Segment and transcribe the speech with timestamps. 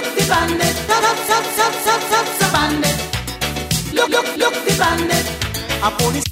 [0.00, 0.76] look the bandit.
[0.86, 2.96] Tap tap tap tap tap tap bandit.
[3.94, 5.26] Look look look the bandit.
[5.82, 6.24] A police.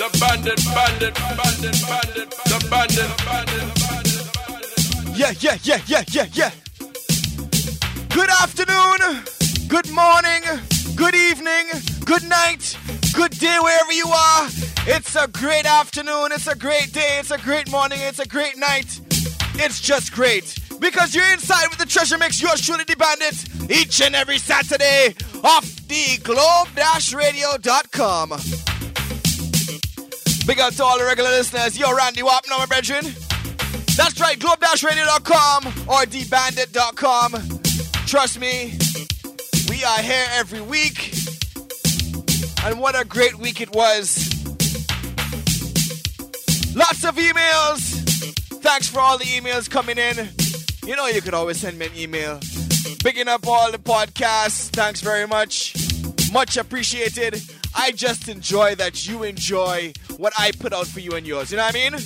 [0.00, 5.16] The bandit, bandit, bandit, bandit, the bandit, bandit, bandit.
[5.16, 6.50] Yeah, yeah, yeah, yeah, yeah, yeah.
[8.08, 8.98] Good afternoon,
[9.68, 10.42] good morning,
[10.96, 11.66] good evening,
[12.04, 12.76] good night,
[13.14, 14.48] good day wherever you are.
[14.86, 18.56] It's a great afternoon, it's a great day, it's a great morning, it's a great
[18.56, 19.00] night.
[19.54, 22.42] It's just great because you're inside with the treasure mix.
[22.42, 25.14] You're truly the bandit each and every Saturday
[25.44, 28.30] off the globe-radio.com.
[30.44, 31.78] Big up to all the regular listeners.
[31.78, 33.04] Yo, Randy Wap, no, my brethren.
[33.96, 37.32] That's right, globe-radio.com or thebandit.com.
[38.06, 38.76] Trust me,
[39.70, 41.14] we are here every week.
[42.64, 44.28] And what a great week it was.
[46.74, 48.00] Lots of emails.
[48.62, 50.30] Thanks for all the emails coming in.
[50.84, 52.40] You know you could always send me an email.
[53.04, 54.68] Picking up all the podcasts.
[54.70, 55.76] Thanks very much.
[56.32, 57.40] Much appreciated.
[57.72, 61.52] I just enjoy that you enjoy what I put out for you and yours.
[61.52, 61.98] You know what I mean?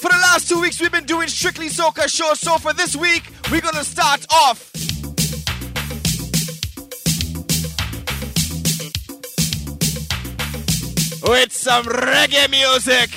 [0.00, 2.40] For the last two weeks, we've been doing strictly soca shows.
[2.40, 4.75] So for this week, we're gonna start off
[11.28, 13.10] with some reggae music.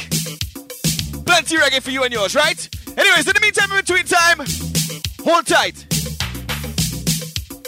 [1.26, 2.70] Plenty reggae for you and yours, right?
[2.98, 4.40] Anyways, in the meantime, in between time,
[5.24, 5.76] hold tight.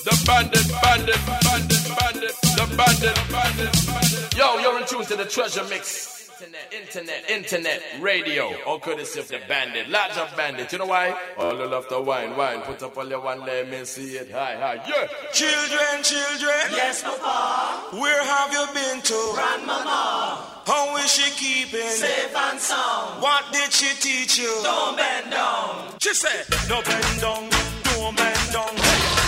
[0.03, 4.37] The bandit, bandit, bandit, bandit, the bandit, bandit.
[4.37, 6.20] Yo, you're in tune to the treasure mix.
[6.41, 8.51] Internet, internet, internet, radio.
[8.65, 10.71] All courtesy of the bandit, large of bandit.
[10.71, 11.15] You know why?
[11.37, 12.61] All the love to wine, wine.
[12.61, 14.31] Put up all your one, let me see it.
[14.31, 15.07] Hi, hi, yeah.
[15.33, 17.95] Children, children, Yes, Papa.
[17.95, 19.31] where have you been to?
[19.35, 20.63] Grandmama.
[20.65, 21.87] How is she keeping?
[21.87, 23.21] Safe and sound.
[23.21, 24.61] What did she teach you?
[24.63, 25.93] Don't bend down.
[26.01, 27.49] She said, no bend down,
[27.83, 28.73] don't bend down.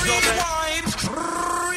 [0.08, 1.06] No bend.
[1.14, 1.73] Rewind.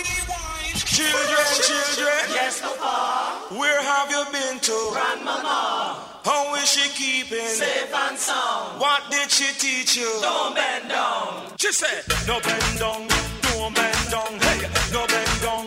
[0.97, 3.55] Children, children, Yes, Papa.
[3.55, 4.77] where have you been to?
[4.93, 6.01] Grandmama.
[6.25, 7.45] How is she keeping?
[7.47, 8.81] Safe and sound.
[8.81, 10.09] What did she teach you?
[10.23, 11.53] Don't bend down.
[11.59, 13.07] She said, no bend down,
[13.45, 15.67] don't bend down, hey, no bend down.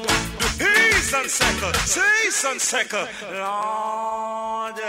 [0.57, 3.07] He's on second, say on second.
[3.29, 4.81] Lord.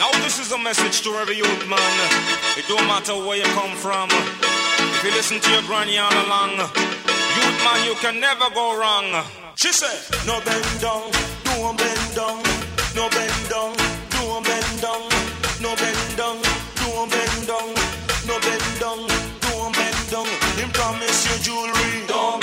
[0.00, 1.94] Now this is a message to every youth man.
[2.56, 4.08] It don't matter where you come from.
[4.08, 6.56] If you listen to your granny all along,
[7.64, 9.24] man, you can never go wrong.
[9.54, 11.10] She said, no bend down,
[11.44, 12.42] don't bend down,
[12.96, 13.72] no bend down,
[14.10, 15.02] don't bend down,
[15.60, 16.38] no bend down,
[16.82, 17.68] don't bend down,
[18.26, 19.00] no bend down,
[19.46, 20.26] don't bend down.
[20.58, 22.41] Him promise you jewelry, Don't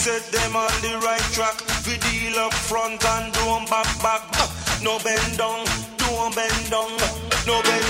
[0.00, 1.60] set them on the right track.
[1.86, 4.24] We deal up front and don't back back.
[4.82, 5.66] No bend down,
[6.00, 6.96] don't bend down,
[7.46, 7.89] no bend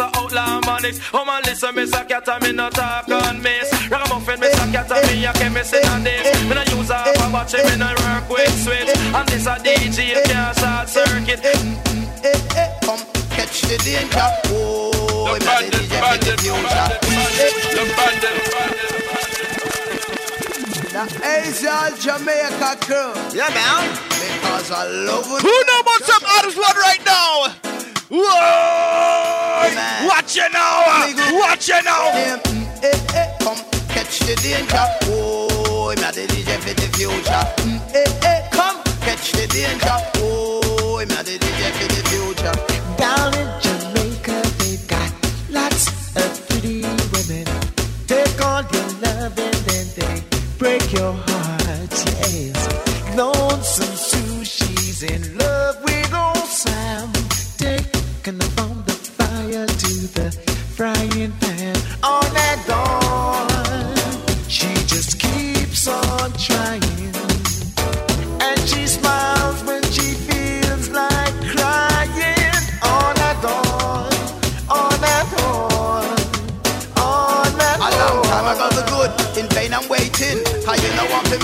[0.00, 0.98] a outlaw manics.
[1.14, 3.70] Oh man, listen, me say cat and me not talk on miss.
[3.90, 6.42] Ragamuffin, me say cat and me a chemist in this.
[6.48, 8.88] Me no use a batch, me no work with switch.
[9.14, 11.40] And this a DJ, it can't short circuit.
[12.84, 13.00] Come
[13.30, 14.28] catch the danger.
[14.52, 14.90] Oh,
[15.24, 16.64] The I'm a bandit, DJ for the bandit, future.
[16.66, 18.88] bandit, the bandit, bandit.
[20.90, 23.12] The Asian Jamaica crew.
[23.32, 23.84] Yeah, man.
[24.10, 25.40] Because I love it.
[25.42, 27.69] Who know about some artist one right now?
[28.12, 30.08] Whoa!
[30.08, 31.38] Watch it now!
[31.38, 32.10] Watch it now!
[32.10, 33.56] Them, mm, eh, eh, come
[33.88, 34.84] catch the danger.
[35.04, 37.44] Oh, I'm a DJ for the future.
[37.62, 39.96] Mm, eh, eh, come catch the danger.
[40.16, 42.56] Oh, I'm a DJ for the future.
[42.96, 45.12] Down in Jamaica, they've got
[45.48, 45.86] lots
[46.16, 46.82] of pretty
[47.14, 47.46] women.
[48.08, 50.24] Take all your love and then they
[50.58, 51.94] break your heart.
[52.26, 57.12] Yes, lonesome Sue, she's in love with old Sam.
[57.56, 57.99] Taking
[58.38, 60.30] the from the fire to the
[60.76, 61.49] frying pan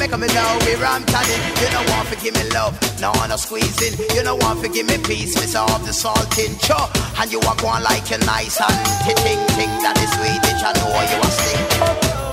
[0.09, 1.43] make me know where I'm telling.
[1.61, 3.95] You know want to give me love, no one no squeezing.
[4.15, 6.59] You know want to give me peace, miss all the salting.
[6.59, 10.63] Sure, and you walk on like a nice and ting ting that is sweet, Swedish.
[10.63, 11.63] I know you are sing.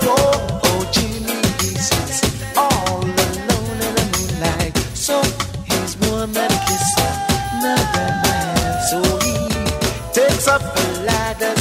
[0.06, 1.70] Oh, oh, Jimmy, he
[2.58, 4.76] all alone in the moonlight.
[4.94, 5.22] So
[5.66, 6.88] he's warm and kiss
[7.58, 8.82] another man.
[8.90, 9.36] So he
[10.14, 11.54] takes up a ladder,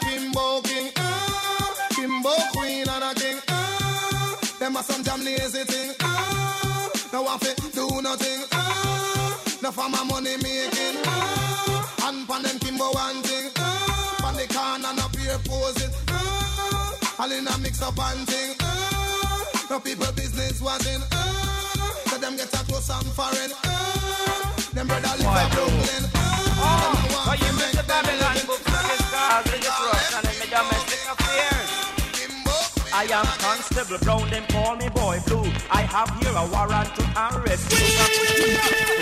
[0.00, 0.90] Kimbo king.
[0.96, 3.38] Ah, Kimbo queen and a king.
[3.48, 5.94] Ah, them a some damn lazy thing.
[6.00, 8.42] Ah, no want fi do nothing.
[8.52, 10.98] Ah, no for my money making.
[11.06, 13.50] Ah, and pon them Kimbo one thing.
[13.58, 15.92] Ah, pon the corner no peer posing.
[16.08, 18.54] Ah, all in a mix up and thing.
[18.60, 21.04] Ah, no people business wasn't.
[21.12, 23.52] Ah, so them get a close and foreign.
[23.64, 26.04] Ah, them brother live a Brooklyn.
[26.14, 28.37] Ah, them a Oh, want you to make Babylon
[33.20, 35.50] am Constable Brown, them call me Boy Blue.
[35.70, 38.98] I have here a warrant to arrest you.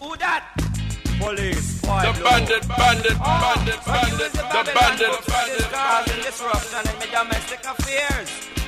[0.00, 0.44] Who that?
[1.20, 1.80] Police.
[1.82, 2.24] Boy The Blue.
[2.24, 6.14] bandit, bandit, Oh, bandit, bandit, the bandit, and the bandit, scars bandit.
[6.14, 8.61] and disruption in my domestic affairs.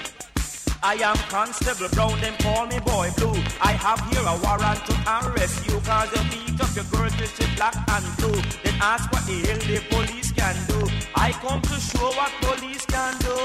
[0.86, 3.32] I am Constable Brown, them call me Boy Blue.
[3.58, 7.26] I have here a warrant to arrest you Cause you beat up your girl till
[7.26, 8.40] she black and blue.
[8.64, 10.80] Then ask what the hell the police can do.
[11.14, 13.36] I come to show what police can do.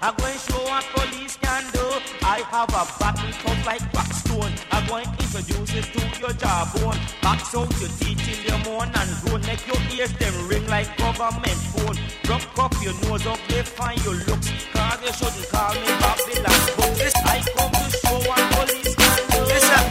[0.00, 1.84] I'm going to show what police can do.
[2.22, 4.52] I have a battle tough like Blackstone.
[4.70, 7.00] I'm going to introduce it to your jawbone.
[7.20, 10.88] Box out your teeth till you moan and groan Make your ears them ring like
[10.98, 11.96] government phone.
[12.28, 16.77] Rub up your nose up, they find your looks Cause you shouldn't call me Babylon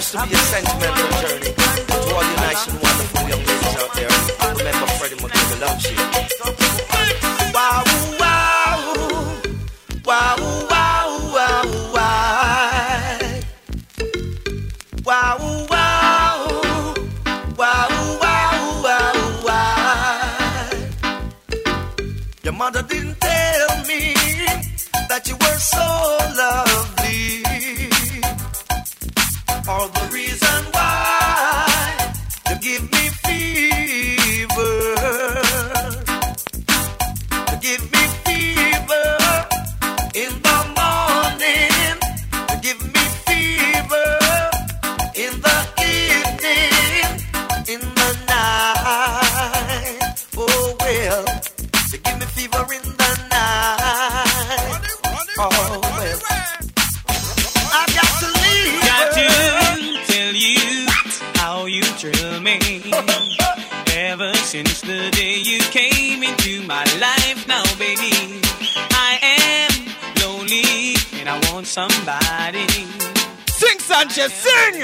[0.07, 3.91] Happens to be a sentimental journey to all you nice and wonderful young ladies out
[3.93, 4.07] there.
[4.55, 5.97] Remember Freddie McGill loves you.
[7.53, 7.83] Wow,
[8.17, 8.79] wow,
[10.05, 10.37] wow,
[10.69, 12.23] wow, wow, wow.
[17.57, 17.83] Wow,
[19.43, 20.71] wow.
[22.43, 24.13] Your mother didn't tell me
[25.09, 25.85] that you were so
[26.37, 26.66] lovely.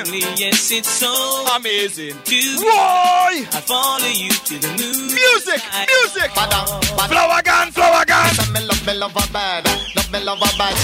[0.06, 0.14] Sing!
[0.14, 1.12] Only yes, it's so
[1.56, 2.16] Amazing.
[2.24, 3.48] to Boy!
[3.52, 5.08] I follow you to the moon.
[5.14, 6.32] Music, I- music!
[6.32, 6.68] Badang,
[6.98, 7.10] badang.
[7.10, 8.30] Flourgon, flower gun!
[8.36, 10.76] Say me love me love her bad, love me love her bad.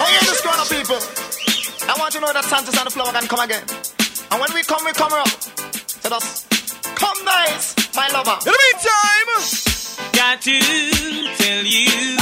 [0.00, 0.98] Oh yeah, this grown up people.
[1.88, 3.62] I want you to know that Santa's and the flower can come again.
[4.30, 5.28] And when we come, we come up.
[6.04, 6.46] Let us
[6.94, 8.36] come nice, my lover.
[8.46, 9.28] In the meantime,
[10.14, 10.58] Got to
[11.38, 12.18] tell you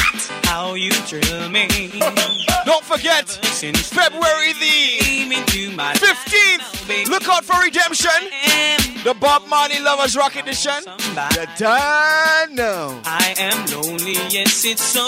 [0.47, 1.69] how you thrill me.
[2.65, 8.21] don't forget, Since February the came into my 15th, look out for Redemption,
[9.05, 10.81] the Bob Marley Lovers Rock Edition.
[10.87, 13.01] You don't know.
[13.05, 15.07] I am lonely, yes, it's so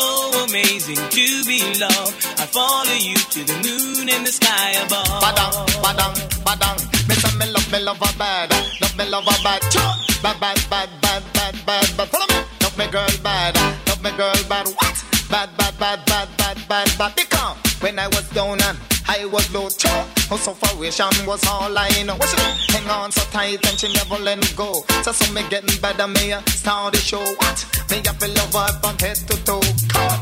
[0.48, 2.16] amazing to be loved.
[2.38, 5.06] I follow you to the moon and the sky above.
[5.22, 5.54] Badang,
[5.84, 6.14] badang,
[6.46, 7.08] badang.
[7.08, 9.62] Me say me love me love her bad, love me love her bad.
[10.22, 12.08] Bad, bad, bad, bad, bad, bad, bad.
[12.08, 12.38] Follow me.
[12.62, 13.54] Love me girl bad,
[13.88, 14.66] love me girl bad.
[14.68, 15.07] What?
[15.30, 17.14] Bad, bad, bad, bad, bad, bad, bad.
[17.14, 20.06] Because when I was down and I was low, chop.
[20.30, 22.16] Her sufferation was all I know.
[22.16, 24.84] What she hang on so tight and she never let me go.
[25.02, 27.20] So some me getting better, me uh, start the show.
[27.20, 27.58] What?
[27.90, 29.60] Me have to love her from head to toe.
[29.92, 30.20] Come.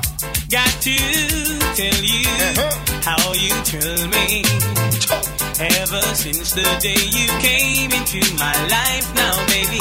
[0.51, 0.97] Got to
[1.79, 2.75] tell you Uh-huh.
[3.07, 4.43] how you thrill me.
[5.59, 9.81] Ever since the day you came into my life, now, baby,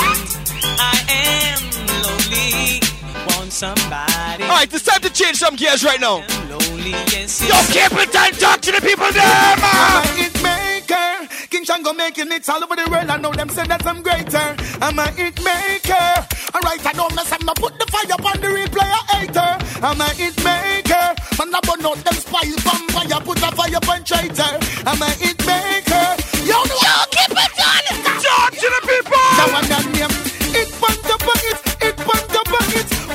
[0.80, 1.62] I am
[2.02, 2.85] lonely.
[3.28, 4.44] Want somebody.
[4.44, 6.24] Alright, it's time to change some gears right now.
[6.50, 9.66] Lonely, yes, Yo, keep it and talk to the people there, man!
[9.66, 11.48] I'm a hit maker.
[11.50, 13.10] King Shango making it all over the world.
[13.10, 14.56] I know them say that I'm greater.
[14.82, 16.28] I'm a hit maker.
[16.54, 17.44] Alright, I don't mess up.
[17.44, 19.52] Now put the fire on the replay, a hater.
[19.82, 21.16] I'm a hit maker.
[21.40, 23.20] Man, I burn out them spies vampire.
[23.22, 24.54] Put a fire on traitor.
[24.86, 26.06] I'm a hit maker.
[26.46, 28.22] Yo, no, Yo keep it on.
[28.22, 29.18] Talk to the people!
[29.18, 30.35] Now I'm that name.
[32.76, 33.06] It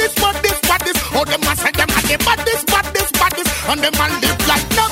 [0.00, 0.96] this, what this, what this.
[1.14, 3.50] Oh, them a say them a the baddest, baddest, baddest.
[3.68, 4.89] And them a live like novice,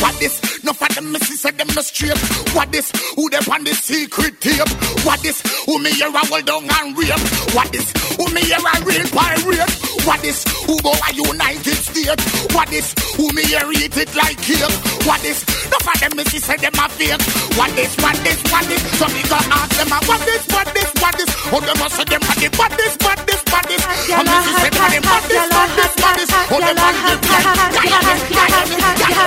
[0.00, 0.40] what this?
[0.64, 2.18] No for them, see say them no straight.
[2.54, 2.90] What this?
[3.16, 4.68] Who them on the secret tape?
[5.04, 5.42] What this?
[5.66, 7.20] Who me hear a hold down and rape?
[7.54, 7.92] What this?
[8.16, 9.89] Who me hear a real pirate?
[10.06, 10.44] What this?
[10.66, 12.24] Who go a United States?
[12.54, 12.94] What this?
[13.16, 14.64] Who me hear eat it like cake?
[15.04, 15.44] What this?
[15.68, 17.20] No for them, me see say them a fake.
[17.56, 17.92] What this?
[18.00, 18.40] What this?
[18.48, 18.80] What this?
[18.96, 20.42] So me go ask them a what this?
[20.48, 20.90] What this?
[21.00, 21.30] What this?
[21.52, 23.84] Oh, them a say them a the baddest, baddest, baddest.
[24.08, 26.32] And me see say them a the baddest, baddest, baddest.
[26.48, 27.60] Oh, them a the baddest,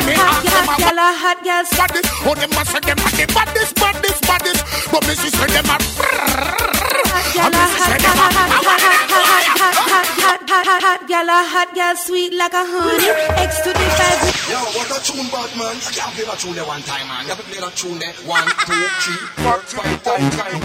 [0.04, 1.66] me ask them a a hot gyal.
[1.78, 2.10] baddest.
[2.26, 4.62] Oh, them a say them a the baddest, baddest, baddest.
[4.92, 5.78] But me see say them a.
[7.34, 9.23] A hot, hot, hot, hot, hot, hot,
[10.64, 11.10] hot, hot, hot.
[11.10, 13.10] Gyal a hot gyal, sweet like a honey.
[13.44, 14.20] X to the five.
[14.48, 15.76] Yo, what a tune, bad man.
[15.76, 17.24] I can't play that tune there one time, man.
[17.24, 18.14] You have to play that tune there.
[18.24, 20.64] One, two, three, four, five, five times.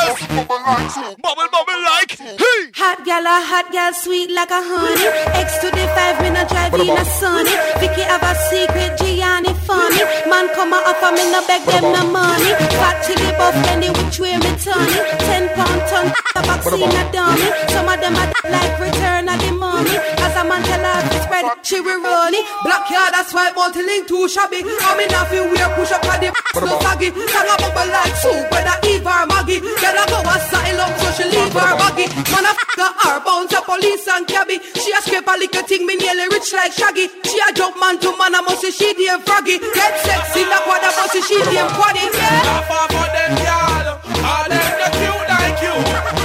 [0.08, 2.16] Bubble, bubble like.
[2.16, 2.72] Hey.
[2.80, 5.04] Hot gyal a hot gyal, sweet like a honey.
[5.36, 7.52] X to the five, me no drive in a sunny.
[7.76, 10.00] Vicky have a secret, Gianni funny.
[10.24, 12.56] Man come a offer me no beg them no money.
[12.80, 15.04] Fat chili buff any which way me turn it.
[15.28, 17.48] Ten pound ton, the vaccine a dummy.
[17.68, 19.92] Some of them a like return of the money.
[20.24, 22.44] As a man tell her to she will run it.
[22.64, 24.64] Black yard, that's why multi-link too shabby.
[24.64, 27.11] I'm in a feel weird, push up on the no saggy.
[27.14, 29.61] Sang a bubble like soup, whether Eve or Maggie.
[29.61, 32.07] Girl a go asylum, so she leave her baggy.
[32.33, 34.59] Man a f*** her bounce a police and cabby.
[34.79, 37.09] She a scrape a little thing, me nearly rich like Shaggy.
[37.24, 39.59] She a jump man to man, I must say she damn froggy.
[39.59, 42.03] Get sexy, not what I must say she damn quaddy.
[42.09, 42.42] Yeah.
[42.48, 43.88] Laugh off of them, y'all.
[44.27, 45.74] All them the cute like you.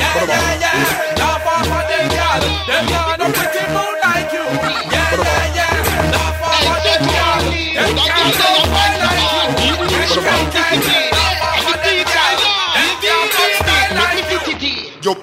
[0.01, 1.21] Yeah, yeah, yeah.
[1.21, 2.41] Laugh off of them, y'all.
[2.67, 3.12] Them y'all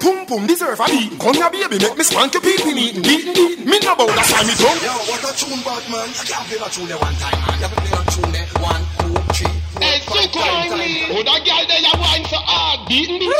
[0.01, 1.13] pum pum deserve a beat.
[1.19, 3.01] Come here, baby, make me spank your pee pee meeting.
[3.05, 3.65] Beating, beating.
[3.69, 4.75] Me no bow, that's why me drum.
[4.81, 6.09] Yo, what a tune, bad man.
[6.09, 7.55] I can't play that tune there one time, man.
[7.61, 8.47] You have to play that tune there.
[8.57, 11.05] One, two, three, four, Hey, so five kindly.
[11.05, 11.13] times.
[11.13, 12.79] Oh, that girl there, you wine so hard.
[12.89, 13.37] Beating, beating.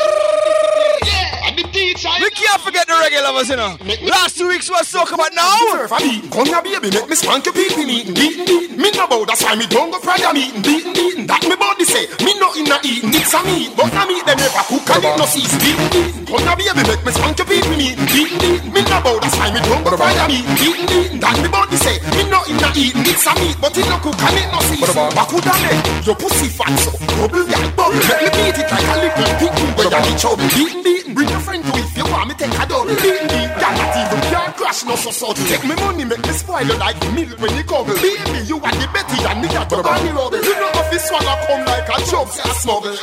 [1.10, 2.14] Yeah, and the teacher.
[2.22, 3.74] We can't forget the reggae lovers, you know.
[4.06, 5.58] Last two weeks was talk about now.
[5.74, 6.32] Deserve a beat.
[6.32, 8.14] Come here, baby, make me spank your pee pee meeting.
[8.14, 8.78] Beating, beating.
[8.78, 10.62] Me no bow, that's why me don't go prayer meeting.
[10.62, 11.26] Beating, beating.
[11.28, 12.06] That me body say.
[12.22, 13.10] Me no in a eating.
[13.14, 15.50] It's a meat, but a meat them never cook and it no cease.
[15.58, 16.26] Beating, beating.
[16.30, 18.06] Come here, baby, make me spank your pee pee meeting.
[18.06, 18.72] Beating, beating.
[18.74, 20.56] Me no bow, that's why me don't go prayer meeting.
[20.62, 21.20] Beating, beating.
[21.20, 21.98] That me body say.
[22.14, 23.06] Me no in a eating.
[23.10, 24.94] It's a meat, but it no cook and it no cease.
[25.18, 26.94] Bakudane, your pussy fat so.
[27.18, 27.98] Bubble, yeah, bubble.
[27.98, 29.54] Let me beat it like a little pig.
[29.74, 30.46] Where you be chubby.
[30.54, 31.14] Beating, beating.
[31.18, 32.91] Bring your friend to if you want me take a double.
[33.00, 33.52] Beating.
[33.62, 35.34] Yeah, not even can't crash no so so.
[35.34, 37.88] Take me money, make me spoil you like milk when you come.
[37.88, 40.38] Baby, you are the Betty and me got the bunny rubble.
[40.38, 42.98] You know if this swallow come like a job, a smuggle.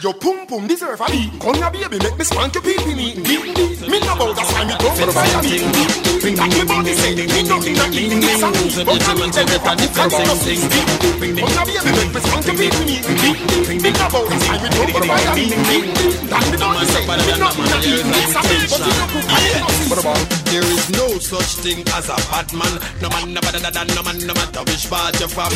[0.00, 1.26] Your pum pum deserve a beat.
[1.42, 3.26] Come here, baby, make me spank your pee pee beating.
[3.90, 5.74] Me no bow, that's why me don't go fire beating.
[6.38, 8.22] That me body say, me no in a eating.
[8.22, 10.62] It's a meat, but I mean, them never cook and it no cease.
[10.70, 11.50] Beating, beating.
[11.50, 13.82] Come here, baby, make me spank your pee pee beating.
[13.82, 15.66] Me no bow, that's why me don't go fire beating.
[16.30, 18.14] That me body say, me no in a eating.
[18.22, 19.98] It's a meat, but it no cook and it no cease.
[20.46, 22.74] There is no such thing as a bad man.
[23.02, 25.50] No man, no better than no man, no matter which part you're from.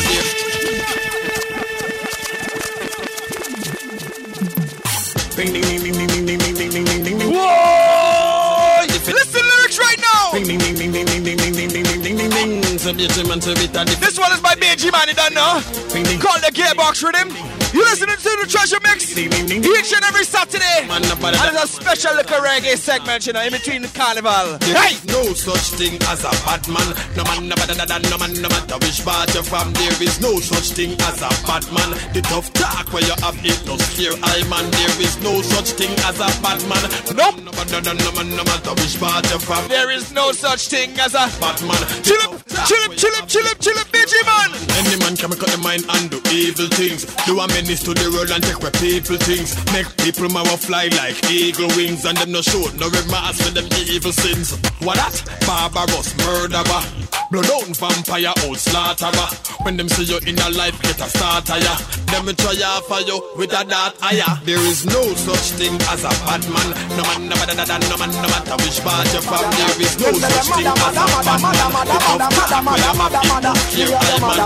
[5.35, 7.82] Whoa!
[12.83, 15.61] This one is by BG Man, you don't know.
[16.19, 17.31] Called the Gearbox Rhythm.
[17.73, 20.85] You listening to the Treasure Mix each and every Saturday.
[20.91, 24.59] And it's a special little reggae segment, you know, in between the carnival.
[24.61, 24.99] Hey!
[25.07, 26.85] no such thing as a bad man.
[27.15, 29.73] No man, no better than no man, no matter which part you're from.
[29.73, 31.97] There is no such thing as a bad man.
[32.13, 34.69] The tough talk where you have it no scare I man.
[34.69, 36.83] There is no such thing as a bad man.
[37.15, 37.41] Nope.
[37.41, 39.65] No better than no man, no matter which part you're from.
[39.67, 41.81] There is no such thing as a bad man.
[42.05, 42.37] chill up,
[42.73, 44.49] chill up, chill up, chill up, chill up, BG Man.
[44.81, 47.05] Any man can make up the mind and do evil things.
[47.25, 49.55] Do a menace to the world and take where people things.
[49.73, 53.67] Make people mouth fly like eagle wings and them no show no remorse for them
[53.89, 54.57] evil sins.
[54.81, 55.15] What that?
[55.45, 56.83] Barbarous murderer.
[57.31, 59.29] Blood out vampire old slaughterer.
[59.63, 61.75] When them see you in a life get a starter ya.
[62.13, 62.53] Them try
[62.85, 64.37] for you with a dart ah, higher.
[64.45, 66.69] There is no such thing as a bad man.
[66.93, 69.49] No man no than no man no matter which part you're from.
[69.57, 74.43] There is no such thing as a bad man mother, mother, I am, mother.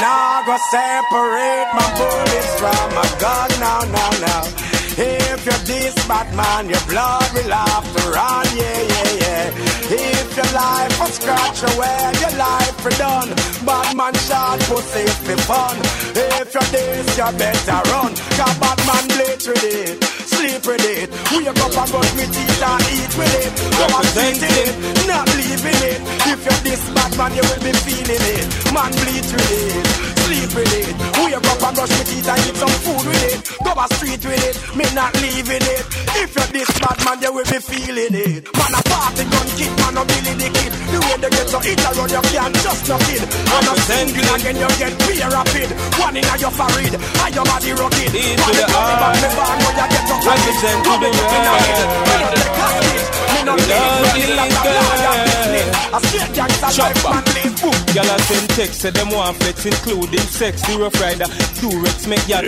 [0.71, 4.64] separate my bullets from my gun now, now, now.
[4.97, 9.51] If you're this bad, man, your blood will have to run, yeah, yeah, yeah.
[9.91, 13.29] If your life was scratch away, your life for done.
[13.67, 15.75] Bad man shot pussy for fun.
[16.15, 18.15] If you're this, you better run.
[18.39, 19.99] Cause bad man bleach with it,
[20.31, 21.11] sleep with it.
[21.27, 23.51] Wake up and brush with teeth and eat with it.
[23.75, 24.73] Go and eat it,
[25.11, 25.99] not leaving it.
[26.23, 28.47] If you're this bad man, you will be feeling it.
[28.71, 30.95] Man bleach with it, sleep with it.
[31.21, 33.39] Wake up and brush with teeth and eat some food with it.
[33.61, 35.83] Go a street with it, me not leaving it.
[36.21, 38.41] If you're this bad man, you will be feeling it.
[38.57, 40.71] Man a party gun kid, man a Billy the kid.
[40.89, 43.21] The way they get so hit around, you can't just no kid.
[43.21, 45.69] And a single again, you get beer rapid.
[46.01, 48.11] One in a your forehead, and your body rocket.
[48.13, 49.21] Into the heart.
[49.21, 51.35] Me born where you get so Represent to the world.
[53.29, 55.67] Me no With all live these like a liar business.
[55.93, 57.34] A straight gangster life, man
[57.95, 60.61] Gyal a send text, say them want flex, including sex.
[60.67, 61.23] The rough rider,
[61.55, 62.43] two Rex make gyal.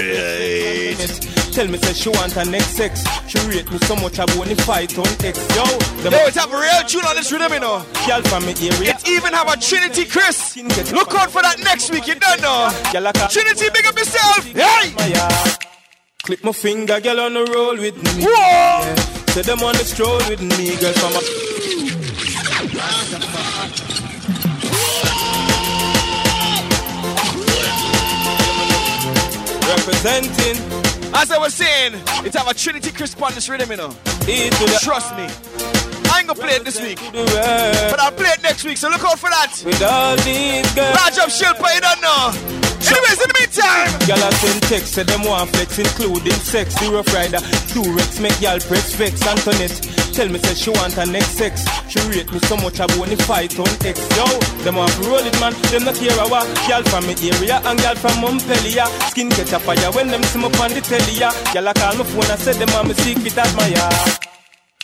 [1.54, 3.06] Tell me say she want her next sex.
[3.30, 5.40] She rate me so much I won't fight on X.
[5.56, 5.64] Yo,
[6.04, 7.80] them Yo, it's have a real tune on this rhythm, you know.
[8.04, 8.92] gyal from me area.
[8.92, 10.58] It even have a Trinity Chris.
[10.92, 12.68] Look out for that next week, you don't know.
[12.92, 14.44] Gyal like a Trinity, big up yourself.
[14.52, 14.92] Hey!
[16.24, 18.26] Clip my finger, girl on the roll with me.
[18.26, 18.84] Whoa!
[18.84, 18.96] Yeah.
[19.32, 21.22] Say them on the stroll with me, girl from a.
[29.68, 30.56] Representing
[31.14, 31.94] As I was saying,
[32.26, 33.94] it's our Trinity Crisp on this rhythm, you know.
[34.80, 35.28] Trust me.
[36.10, 37.92] I ain't gonna play it this week, to the world.
[37.92, 39.52] but I'll play it next week, so look out for that.
[39.66, 40.96] With all these girls.
[40.96, 42.68] Large up Shilpa, you don't know.
[42.88, 46.74] Anyways, in the meantime, Gyal a send text, say them want flex, including sex.
[46.80, 47.40] The rough rider,
[47.74, 49.26] two Rex make gyal press vex.
[49.28, 49.76] Antoinette,
[50.18, 51.62] tell me say she want her next sex.
[51.88, 54.02] She rate me so much I won't fight on X.
[54.18, 54.26] Yo,
[54.66, 56.48] them want to roll it man, them not care a what.
[56.66, 58.90] Gyal from me area and girl from Montpellier.
[59.14, 61.22] Skin catch a fire when them see me on the telly.
[61.22, 61.30] ya.
[61.54, 63.94] Gyal I call my phone and say them want me secret admirer.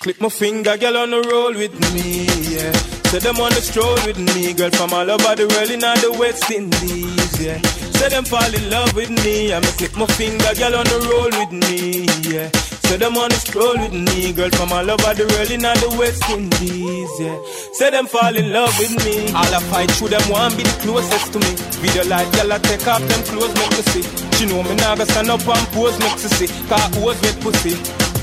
[0.02, 2.72] Clip my finger, girl on the roll with me, yeah.
[3.10, 6.16] Say them on the stroll with me, girl from all over the world in the
[6.20, 7.58] West Indies, yeah.
[7.98, 11.00] Say them fall in love with me, I me clip my finger, girl on the
[11.10, 12.52] roll with me, yeah.
[12.84, 15.90] Say them on the stroll with me, girl from all over the world in the
[15.98, 17.38] West Indies, yeah.
[17.74, 20.76] Say them fall in love with me, all I fight through them want be the
[20.84, 21.52] closest to me.
[21.82, 24.06] Video like girl I take off them clothes make me see.
[24.38, 27.74] She know me now stand up and pose make me see, cause who's with pussy.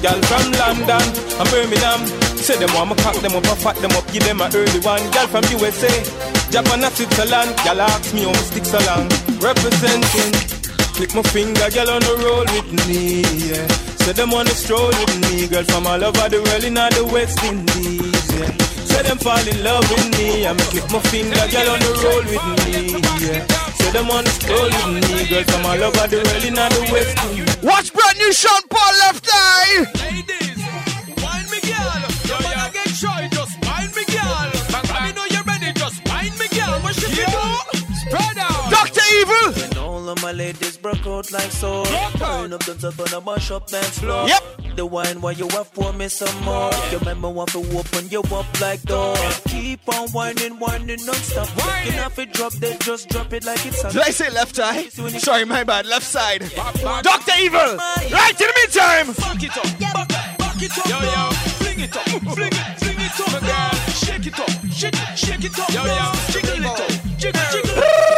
[0.05, 1.05] Girl from London
[1.41, 2.01] and Birmingham.
[2.41, 4.81] Say them want me cock them up and fat them up, give them a early
[4.81, 5.03] one.
[5.11, 5.93] Girl from USA,
[6.49, 7.53] Japan and Switzerland.
[7.65, 9.09] Girl ask me how me stick so long.
[9.43, 10.33] Representing,
[10.97, 13.27] click my finger, girl on the roll with me.
[13.51, 13.90] Yeah.
[14.05, 16.91] Say them want to stroll with me, girl from all over the world in all
[16.91, 18.27] the West Indies.
[18.35, 18.51] Yeah.
[18.91, 21.93] Say them fall in love with me, I me click my finger, girl on the
[22.03, 22.99] roll with me.
[23.23, 23.47] Yeah.
[23.79, 26.71] Say them want to stroll with me, girl from all over the world in all
[26.71, 27.57] the West Indies.
[27.63, 29.87] watch brand new Sean Paul Left Eye.
[30.01, 30.59] Ladies,
[31.23, 32.01] wine me girl.
[32.27, 34.49] Your man get shy, just wine me girl.
[34.75, 36.75] Let me know you're ready, just wine me girl.
[36.83, 37.47] What should we do?
[38.01, 38.71] Spread out.
[38.75, 39.05] Dr.
[39.21, 39.70] Evil.
[40.11, 43.53] When of my ladies broke out like so Turn up the top on a mash
[43.53, 44.75] up dance floor Yep.
[44.75, 48.21] The wine while you have pour me some more You remember want to open you
[48.35, 49.15] up like door
[49.47, 53.83] Keep on whining, whining non-stop Looking off it drop dead, just drop it like it's
[53.83, 54.89] hot Did I say left eye?
[54.89, 55.87] Sorry, my bad.
[55.87, 56.41] Left side.
[56.41, 57.33] Dr.
[57.39, 57.77] Evil.
[58.11, 59.15] Right in the meantime.
[59.15, 61.31] Back it up, back, back it up, yo yo.
[61.61, 63.93] Fling it up, fling it, fling it up, girl.
[63.95, 66.13] Shake it up, shake, shake it up, yo yo.
[66.33, 68.10] Jiggle it up, jiggle, jiggle.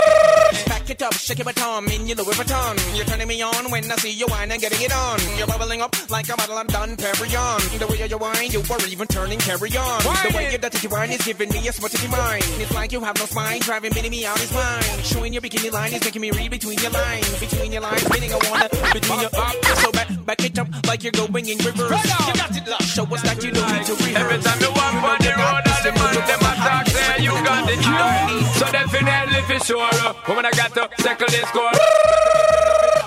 [0.93, 2.77] It up, shake it baton in your Louis Vuitton.
[2.95, 5.19] You're turning me on when I see you wine and getting it on.
[5.39, 7.79] You're bubbling up like a bottle of Dom Perignon.
[7.79, 10.03] The way you wine, you are even turning carry on.
[10.03, 12.45] The way you dirty wine is giving me a smutty mind.
[12.61, 14.85] It's like you have no spine, driving me me out his mind.
[15.03, 17.41] Showing your bikini line is making me read between your lines.
[17.41, 19.65] Between your lines, meaning I wanna between your up.
[19.81, 22.05] So back, back it up like you're going in reverse.
[22.29, 22.83] You got it, love.
[22.85, 24.21] Show us that you know it to rehearse.
[24.21, 27.67] Every time you walk on the road, all the man them attack there, you got
[27.67, 28.15] the cure.
[28.59, 31.75] So definitely for sure, uh, woman I got to settle this score.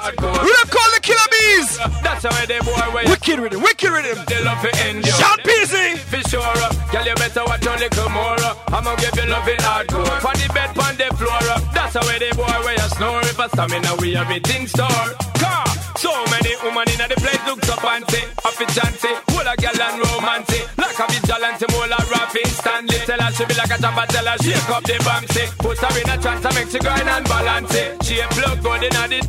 [0.05, 1.77] Who them call the Killer Bees?
[2.03, 3.05] That's how they boy way.
[3.05, 4.23] Wicked rhythm, wicked rhythm.
[4.27, 5.13] They love to endure.
[5.17, 5.97] Sean Peasy.
[5.97, 8.37] For sure, uh, girl, you better watch your little more.
[8.37, 10.19] Uh, I'ma give you love it hardcore.
[10.21, 11.41] For the bed, on the floor.
[11.73, 13.21] That's how they boy way a snore.
[13.21, 15.09] If I stamina, we everything store.
[15.41, 15.65] Car.
[15.97, 20.01] So many women in the place look so fancy, happy chancy, full of gal and
[20.03, 20.59] romancy.
[20.77, 22.97] Like a vigilante, more like rapping Stanley.
[23.05, 25.45] Tell her she be like a jumper, tell her shake up the bouncy.
[25.57, 28.03] Put her in a trance to make she grind and balance it.
[28.03, 29.25] She a plug good in a it.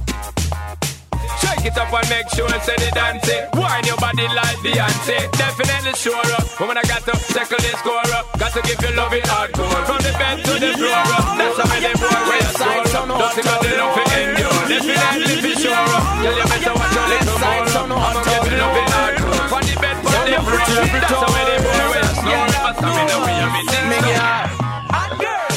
[1.40, 3.48] Shake it up and make sure say the dance it.
[3.54, 5.30] Wine your body like Beyonce.
[5.36, 6.46] Definitely sure up.
[6.58, 8.24] Woman, I got to settle the score up.
[8.38, 9.84] Got to give you love it hardcore.
[9.86, 11.36] From the bed to the floor up.
[11.38, 13.12] That's how they boy a score up.
[13.12, 14.62] Don't got the love for endure.
[14.66, 16.04] Definitely for sure up.
[16.24, 17.86] Girl, you better watch your little more up.
[17.86, 19.48] I'ma give you love it hardcore.
[19.52, 22.05] From the bed That's the way the boy wears.
[22.05, 23.70] No river stamina, we have it.
[23.90, 24.46] Me girl,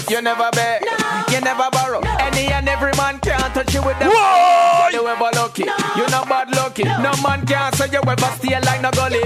[0.10, 0.82] you never bet,
[1.32, 2.02] you never borrow.
[2.20, 4.10] Any and every man can't touch you with them.
[4.12, 4.90] Whoa!
[4.92, 6.84] You ever lucky, you no bad lucky.
[6.84, 9.22] No man can say you ever stay like no gully.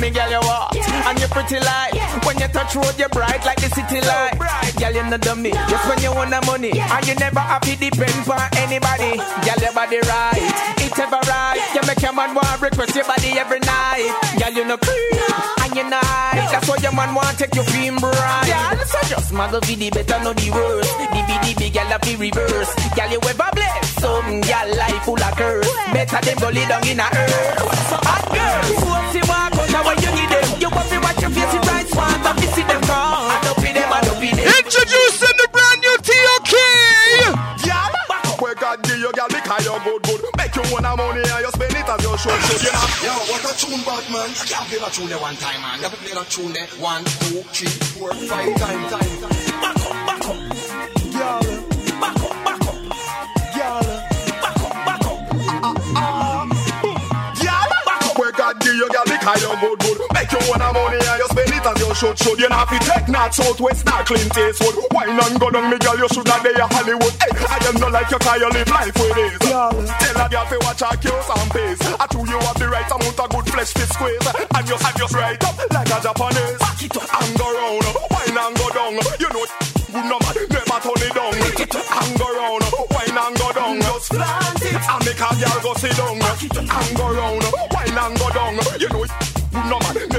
[0.00, 1.94] Me girl, you walk and you pretty light.
[2.24, 4.38] When you touch road, you bright like the city light.
[4.78, 5.50] Girl, you no dummy.
[5.50, 9.18] Just when you want the money, and you never have to depend on anybody.
[9.18, 9.44] Uh-uh.
[9.44, 10.38] Girl, your body right,
[10.78, 11.58] it ever right.
[11.74, 14.14] You make your man want request your body every night.
[14.38, 16.50] Girl, you no creep and you nice.
[16.50, 18.46] That's why your man want take you feel bright.
[18.50, 20.92] Girl, so just muggle for the better, know the worst.
[20.98, 22.70] The big, the big, girl, to reverse.
[22.96, 23.88] Girl, you ever bless?
[24.02, 25.70] Some girl life full of curse.
[25.92, 27.58] Better them go lay down in a earth.
[27.90, 28.60] So hot girl,
[28.90, 30.07] what's the walk out
[42.18, 42.86] spend it you know.
[43.04, 44.30] Yo, what a tune, Batman.
[44.30, 45.76] I can't play that tune there one time, man.
[45.78, 49.38] You have to play that tune there one, two, three, four, five time, time, time.
[49.62, 50.36] Back up, back up.
[51.14, 51.40] Girl,
[51.98, 52.76] Back up, back up.
[53.54, 53.80] girl,
[54.42, 55.18] Back up, back up.
[57.38, 57.66] girl.
[58.18, 59.98] Where God give you, girl, because you're good, good.
[60.12, 61.47] Make you want money and you spend
[61.98, 62.38] should, should.
[62.38, 64.74] You know, if you take north, southwest, not Clint Eastwood.
[64.94, 67.14] Wine and go down, me girl, you should have there Hollywood.
[67.18, 69.38] Hey, I am not like you, cause you live life with this.
[69.42, 71.82] Tell a girl to watch her cues and pace.
[71.98, 74.26] I true you have the right amount of good flesh to squeeze.
[74.54, 76.58] And you have just right up like a Japanese.
[76.62, 77.08] Back it up.
[77.18, 78.94] And go round, wine and go down.
[79.18, 79.44] You know,
[79.90, 81.34] good no man, never turn it down.
[81.34, 82.62] And go round,
[82.94, 83.74] wine and go down.
[83.82, 84.78] Just plant it.
[84.86, 86.14] And make a girl go sit down.
[86.14, 87.42] And go round,
[87.74, 88.54] wine and go down.
[88.78, 90.17] You know, good no man,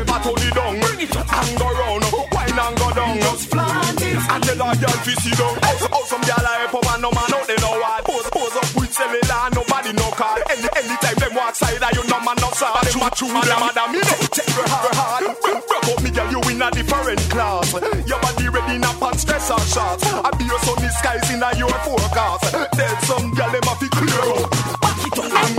[3.40, 4.20] Just plant it.
[4.20, 5.56] And tell a girl to sit down.
[5.96, 8.04] Oh, some girl I help up and no man out they know what.
[8.04, 10.36] Pose, pose up with cellular, nobody no call.
[10.52, 12.76] Any, anytime them walk side, you know man no saw.
[12.84, 14.20] Them a true, them a damn, you know.
[14.36, 15.24] Take your heart, heart.
[15.40, 17.72] Broke up me girl, you in a different class.
[18.04, 20.04] Your body ready in a pants, dress or shots.
[20.04, 22.44] I be your sunny skies in a your forecast.
[22.76, 24.52] Tell some girl them a fi clear up.
[24.84, 25.59] Back it up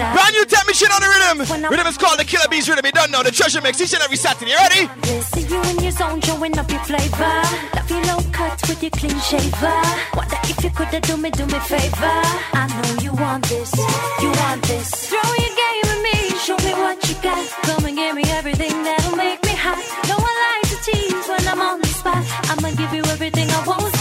[0.00, 1.68] Brand new tap machine on the rhythm.
[1.70, 2.86] Rhythm is called the Killer Bees Rhythm.
[2.86, 4.52] You don't know the treasure mix each and every Saturday.
[4.52, 4.88] You ready?
[5.28, 7.36] See you in your zone, showing up your flavor.
[7.76, 9.80] Love your low cut with your clean shaver.
[10.16, 12.16] Wonder if you could do me, do me favor.
[12.56, 13.76] I know you want this,
[14.22, 14.88] you want this.
[15.12, 17.44] Throw your game at me, show me what you got.
[17.68, 19.76] Come and give me everything that'll make me hot.
[20.08, 22.24] No one likes to tease when I'm on the spot.
[22.48, 23.94] I'ma give you everything, I won't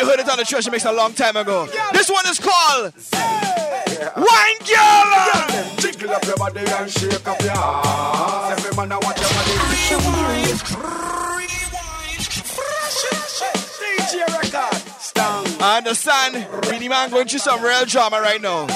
[0.00, 1.66] You heard it on the treasure mix a long time ago.
[1.92, 2.94] This one is called
[4.16, 5.76] Wine Girl.
[5.76, 8.58] Jiggle up your body and shake up your ass.
[8.58, 9.52] Every man I want your body.
[13.76, 14.74] DJ record.
[15.02, 15.46] Stang.
[15.60, 16.46] I understand.
[16.70, 18.68] Beenie Man going through some real drama right now.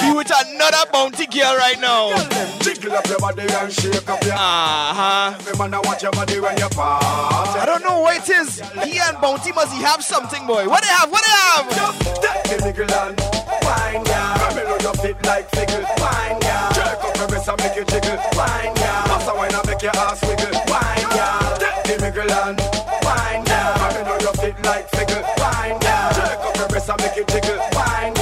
[0.00, 2.10] Be with another bounty girl right now.
[2.60, 5.34] Jiggle up your body and shake up your Uh huh.
[5.38, 7.56] Every man I want your body when you pass.
[7.56, 8.60] I don't know what it is.
[8.84, 10.68] He and Bounty must he have something, boy.
[10.68, 11.10] What they have?
[11.10, 11.68] What they have?
[12.44, 13.20] Take the niggle and
[13.62, 14.38] wine, yeah.
[14.40, 15.84] Come here, you fit like fickle.
[16.00, 16.72] Wine, yeah.
[16.72, 18.16] Jerk up your breast and make you jiggle.
[18.34, 19.04] Wine, yeah.
[19.04, 20.52] Pass a wine and make your ass wiggle.
[20.68, 21.58] Wine, yeah.
[21.60, 22.56] Take the niggle and
[23.04, 23.76] wine, yeah.
[23.76, 25.22] Come here, you fit like fickle.
[25.36, 26.12] Wine, yeah.
[26.16, 27.58] Jerk up your breast and make you jiggle.
[27.76, 28.14] Wine,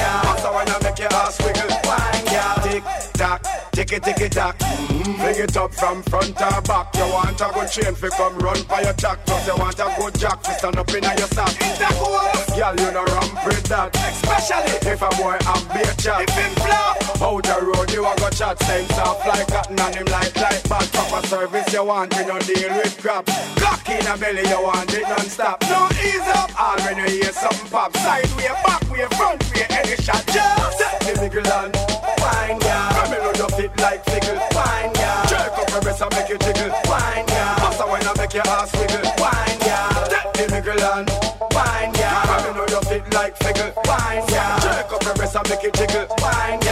[3.43, 4.59] tock, tick it, tick it tock.
[4.59, 6.95] Bring it up from front or back.
[6.97, 9.25] You want a good chain fi come run by your jack.
[9.25, 11.55] Plus you want a good jack fi stand up in your sock.
[11.55, 12.59] Is that cool?
[12.59, 13.95] Girl, you know ramp with that.
[13.95, 16.27] Especially if a boy am be a chat.
[16.27, 18.59] If him flop, out the road you a go chat.
[18.63, 20.87] Same soft like cotton and him like like bad.
[20.91, 23.27] Proper service you want, you no deal with crap.
[23.63, 25.63] Cock in a belly you want it non-stop.
[25.71, 26.51] No ease up.
[26.59, 27.97] All when you hear something pop.
[27.97, 30.27] Side way, back way, front way, any shot.
[30.27, 31.71] Just set the niggle and
[32.19, 32.91] wine, yeah.
[32.91, 34.37] Come here, you fit like fickle.
[34.55, 35.27] Wine, yeah.
[35.27, 36.71] Jerk up your breast and make you jiggle.
[36.87, 37.55] Wine, yeah.
[37.57, 39.03] Pass a wine and make your ass wiggle.
[39.19, 40.05] Wine, yeah.
[40.05, 41.09] Set the niggle and
[41.53, 42.23] wine, yeah.
[42.25, 43.73] Come here, you fit like fickle.
[43.85, 44.59] Wine, yeah.
[44.61, 46.07] Jerk up your breast and make you jiggle.
[46.21, 46.68] Wine, yeah.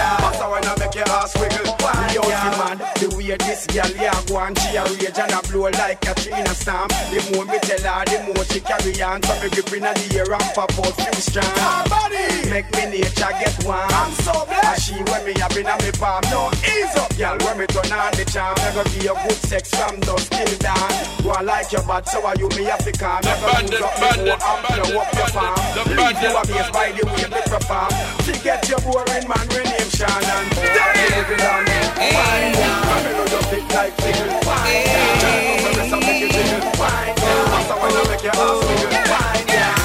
[3.39, 6.33] Way this girl yeah go and she a rage and a blow like a tree
[6.33, 6.89] in a storm.
[7.11, 9.23] The more me tell her, the more she carry on.
[9.23, 11.89] So me grip in the air and pop out few strong.
[11.89, 13.89] body make me nature get warm.
[13.91, 14.67] I'm so blessed.
[14.67, 16.23] And she when me up in a me palm.
[16.31, 17.37] No ease up, girl.
[17.45, 20.53] When me turn on the charm, me go give you good sex from dusk till
[20.59, 20.91] dawn.
[21.23, 23.21] Go and like your bad, so are you me have to calm.
[23.25, 25.57] Me go use up me go up, blow up your palm.
[25.97, 27.91] Leave you a base by the way me perform.
[28.25, 30.45] Forget your boring man, we name Shannon.
[30.55, 33.26] Damn it, on Wine down.
[33.27, 34.39] Me know you fit like fickle.
[34.47, 35.65] Wine down.
[35.65, 36.71] Me rest and make you jiggle.
[36.79, 37.51] Wine down.
[37.51, 38.63] That's how I make your ass.
[39.11, 39.76] Wine down.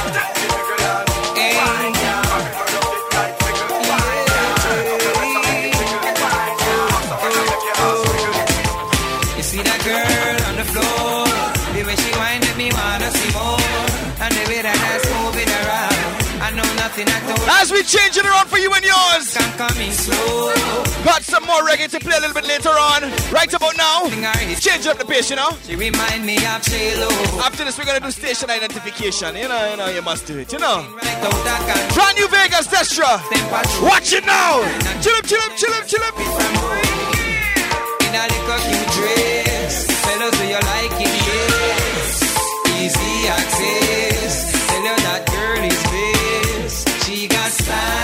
[17.62, 19.38] As we change it around for you and yours.
[19.38, 20.50] Can coming slow.
[21.06, 23.04] Got some more reggae to play a little bit later on.
[23.30, 24.10] Right about now,
[24.58, 25.52] change up the pace, you know.
[25.68, 27.08] She remind me of J-Lo.
[27.46, 29.36] After this, we're gonna do station identification.
[29.36, 30.52] You know, you know, you must do it.
[30.52, 30.84] You know.
[31.94, 33.22] Brand new Vegas Destra.
[33.86, 34.66] Watch it now.
[35.04, 36.18] Chill up, chill up, chill up, chill up.
[36.18, 41.14] In a little cute dress, fellas, do you like it?
[41.30, 42.26] Yes.
[42.82, 44.34] Easy access.
[44.68, 45.41] Tell you that girl
[47.12, 48.01] is best.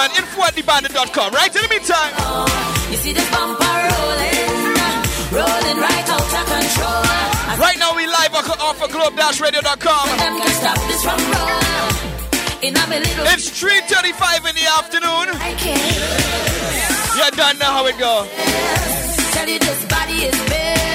[0.00, 0.16] Man.
[0.16, 1.54] Info at thebandit.com, right?
[1.54, 2.12] In the meantime.
[2.90, 4.48] You see this bumper rolling.
[5.30, 7.04] Rolling right out of control.
[7.60, 10.04] Right now, we live off of globe-radio.com.
[10.18, 11.60] Them can stop this from roll.
[12.62, 13.32] In a me little oh.
[13.32, 15.26] It's 3.35 in the afternoon.
[17.16, 18.26] You don't know how it go.
[19.32, 20.89] Tell you this body is best.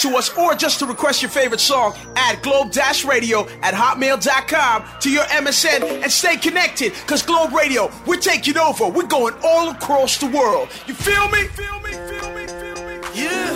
[0.00, 4.84] To us or just to request your favorite song, add Globe Dash Radio at hotmail.com
[5.00, 8.88] to your MSN and stay connected because Globe Radio, we're taking over.
[8.88, 10.70] We're going all across the world.
[10.86, 11.44] You feel me?
[11.48, 11.92] Feel me?
[11.92, 12.46] Feel me?
[12.46, 12.98] Feel me?
[13.12, 13.52] Yeah.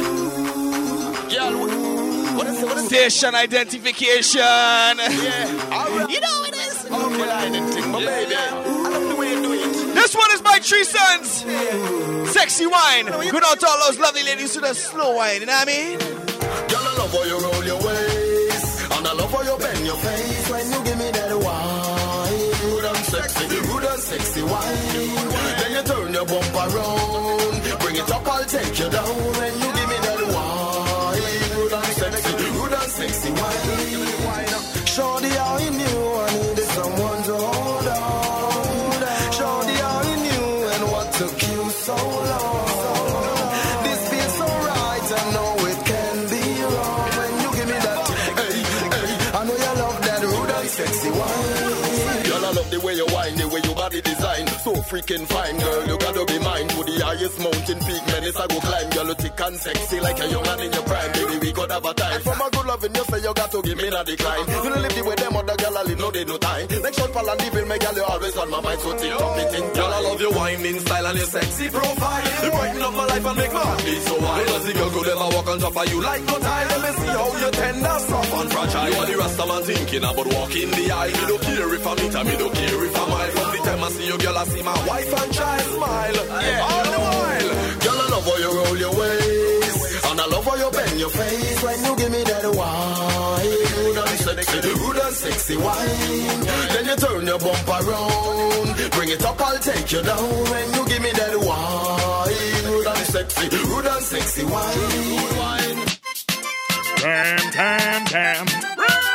[2.36, 2.66] what is it?
[2.66, 4.42] What is Station identification.
[4.42, 6.08] Yeah.
[6.08, 6.84] You know it is.
[6.84, 8.34] Okay, line thing, my baby.
[8.36, 9.94] I love the way you do it.
[9.94, 12.30] This one is my three sons.
[12.34, 13.06] Sexy wine.
[13.06, 15.72] Good out to all those lovely ladies to the slow wine, you know what I
[15.72, 16.23] mean?
[16.74, 19.94] Girl, I love how you roll your waist, and I love how you bend your
[19.94, 22.50] face when you give me that wine.
[22.62, 25.30] Good and sexy, good and sexy wine.
[25.60, 29.33] Then you turn your bump around, bring it up, I'll take you down
[54.94, 56.68] freaking fine, girl, you gotta be mine.
[56.70, 58.88] To the highest mountain peak, minutes I go climb.
[58.94, 61.10] Girl, you thick and sexy like a young man in your prime.
[61.12, 62.20] Baby, we could have a time.
[62.22, 64.46] From a good loving, you say you got to give me a decline.
[64.46, 66.66] You don't live the way them other girl, I no, they no time.
[66.70, 68.80] Next shot, pal and devil, my girl, you always on my mind.
[68.80, 69.66] So tick tock, me think.
[69.74, 72.22] Girl, I love your whining style and your sexy profile.
[72.44, 74.44] You brighten up my life and make my heart beat so high.
[74.46, 76.66] Does the girl could ever walk on top of you like no time?
[76.70, 78.88] Let me see how you tender, soft and fragile.
[78.94, 81.14] You are the rasta man thinking about walking the aisle.
[81.18, 83.30] Me don't care if I meet her, me don't care if I'm mile.
[83.34, 86.14] From the time I see you, girl, I see my wife and child smile.
[86.14, 86.68] Yeah.
[86.68, 87.50] All the while.
[87.84, 90.04] Girl, I love how you roll your waist.
[90.08, 93.64] And I love how you bend your face when you give me that wine.
[93.74, 96.40] Good and sexy, good and sexy wine.
[96.72, 98.90] Then you turn your bump around.
[98.92, 101.74] Bring it up, I'll take you down when you give me that wine.
[103.14, 105.86] sexy, rude and sexy wine.
[106.96, 109.13] Damn, damn, damn.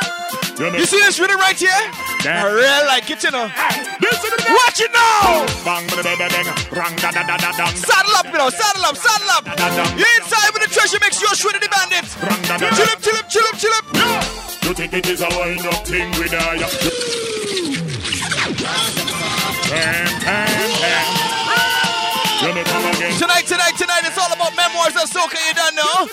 [0.60, 1.72] You see this rhythm right here?
[1.72, 3.48] I really like it, you know.
[3.48, 5.48] Watch it now!
[7.80, 9.48] Saddle up, you know, saddle up, saddle up.
[9.96, 12.04] You inside with the treasure mix, you're shredded the bandit.
[12.76, 13.88] Chill up, chill up, chill up, chill up.
[14.62, 16.34] You think it is a wind up thing with.
[16.34, 16.52] Uh,
[22.52, 23.16] you come again.
[23.16, 26.08] Tonight, tonight, tonight, it's all about memoirs of soca, you don't know?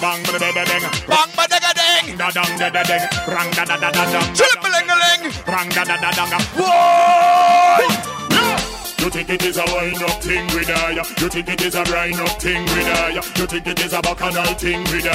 [0.00, 0.82] Bang, bang, bang, bang, bang.
[1.08, 1.33] Bang, ba,
[2.30, 2.58] da, dang.
[2.58, 3.08] Da, da, da, dang.
[3.28, 4.34] Rang, da, da, da, da, dang.
[4.34, 5.32] Chill ling, a ling.
[5.46, 6.44] Rang, da, da, da, dang.
[9.04, 11.04] You think it is a wind up thing with ya?
[11.20, 13.20] You think it is a grind up thing with ya?
[13.36, 15.12] You think it is a bacchanal thing with ya?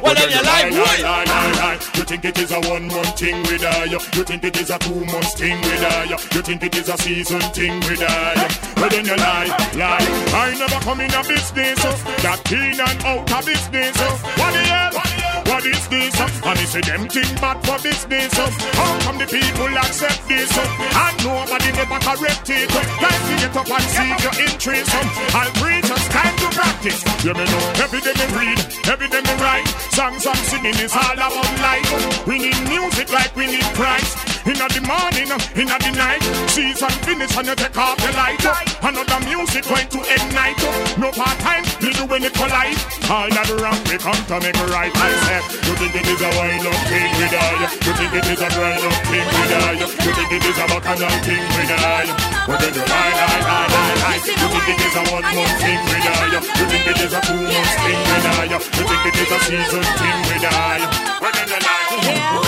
[0.00, 1.78] Well, then you lie, like lie, lie, lie.
[1.96, 3.82] You think it is a one month thing with ya?
[3.84, 6.16] You think it is a two months thing with ya?
[6.34, 8.48] You think it is a season thing with ya?
[8.76, 10.06] Well, then you lie, lie.
[10.32, 13.96] I never come in a business uh, that clean and out of business.
[13.98, 14.18] uh.
[14.38, 15.15] What the hell?
[15.46, 16.14] What is this?
[16.20, 18.32] And say them think bad for business.
[18.74, 20.50] How come the people accept this?
[20.58, 22.68] And nobody never correct it.
[22.74, 24.90] Like to get up and seek your interest.
[25.34, 27.00] I'll preach us time to practice.
[27.24, 28.58] You may know every day me read,
[28.90, 29.68] every day me write.
[29.94, 32.26] Songs I'm singing is all about life.
[32.26, 34.35] We need music like we need Christ.
[34.46, 35.26] In the morning,
[35.58, 38.38] in the night, season finish and you take off the light.
[38.78, 40.62] Another music going to ignite.
[40.94, 42.78] No part time, me doing it for life.
[43.10, 44.94] All that wrong, we come to make right.
[44.94, 47.58] I said, you think it is a wind up thing with I?
[47.58, 49.82] You think it is a grind up thing with I?
[49.82, 52.06] You think it is a bacchanal thing with I?
[52.46, 54.20] Well then you lie, lie, lie, lie, lie.
[54.30, 56.22] You think it is a one month thing with I?
[56.30, 58.46] You think it is a two month thing with I?
[58.46, 61.18] You think it is a season thing with I?
[61.18, 62.45] Well then you lie.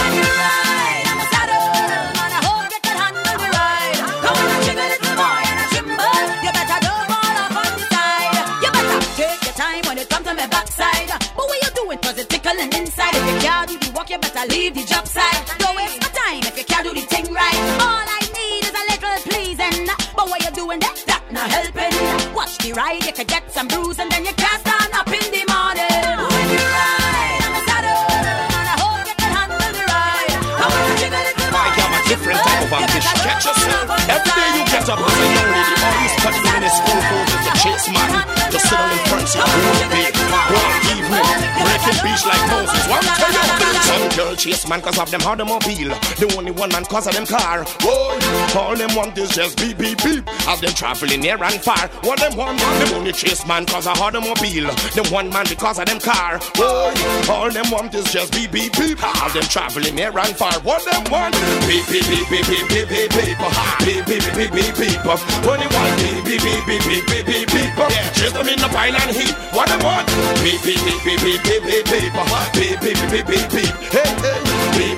[14.08, 15.58] Work, you better leave the job site.
[15.58, 17.58] Don't waste my time if you can't do the thing right.
[17.80, 19.86] All I need is a little pleasing.
[20.16, 20.96] But what you doing that?
[21.06, 21.92] That not helping.
[22.34, 25.24] Watch the ride, you could get some bruise and then you can't stand up in
[25.32, 26.04] the morning.
[26.24, 30.32] When you ride on the saddle, and I hope you can handle the ride.
[30.56, 31.68] Come on, jiggle it, come on.
[31.68, 33.16] I'm a different type of ambition.
[33.24, 33.92] Catch yourself.
[34.08, 37.00] Every day you get up as a young lady, all you studying in the school
[37.28, 38.10] is the chase man.
[38.48, 41.28] Just sit down in front, all day, all evening,
[41.60, 42.84] breaking beach like Moses.
[42.88, 43.04] One
[43.88, 45.90] some girl chase man cause of them automobile.
[46.20, 47.64] The only one man cause of them car.
[47.80, 48.20] Boy,
[48.54, 50.28] all them want is just beep beep beep.
[50.46, 51.88] As them traveling near and far.
[52.04, 54.68] What them want, them only chase man cause of automobile.
[54.94, 56.38] Them one man because of them car.
[56.54, 56.92] Boy,
[57.32, 58.98] all them want is just beep beep beep.
[59.24, 60.52] As them traveling near and far.
[60.60, 61.34] What them want?
[61.64, 63.38] Beep beep beep beep beep beep beep beep.
[63.84, 65.00] Beep beep beep beep beep beep.
[65.48, 67.70] Only one beep beep beep beep beep beep beep beep.
[68.12, 69.34] Chase them in the pile and heap.
[69.56, 70.06] What them want?
[70.44, 72.12] Beep beep beep beep beep beep beep.
[72.52, 73.77] Beep beep beep beep beep beep.
[73.80, 74.37] Hey hey.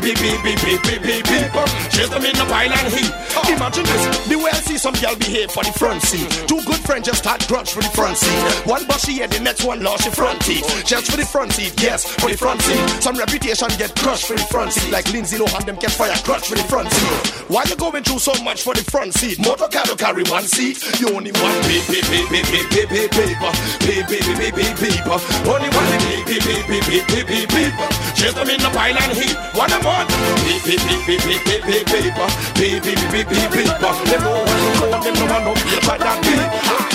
[0.01, 1.53] Beep beep beep beep beep beep beep beep.
[1.93, 3.13] Chase them in the pile and heap.
[3.53, 4.29] Imagine this.
[4.29, 6.29] The way I see some girl behave for the front seat.
[6.49, 8.41] Two good friends just start grudge for the front seat.
[8.67, 10.65] One bushy head, the next one lost the front teeth.
[10.87, 12.81] Just for the front seat, yes, for the front seat.
[13.03, 14.91] Some reputation get crushed for the front seat.
[14.91, 17.45] Like Lindsay Lohan, them get fire crushed for the front seat.
[17.49, 19.39] Why you going through so much for the front seat?
[19.39, 20.81] Motor car don't carry one seat.
[20.99, 23.37] You only want beep beep beep beep beep beep beep beep
[23.85, 25.07] beep beep beep beep beep.
[25.45, 27.73] Only one beep beep beep beep beep beep beep beep.
[28.17, 29.37] Chase them in the pile and heap.
[29.55, 30.09] What them want?
[30.47, 32.15] Beep beep beep beep beep beep beep
[32.55, 33.71] beep beep beep beep beep beep.
[34.11, 36.47] Them know what you want, them know what no beep but that beep.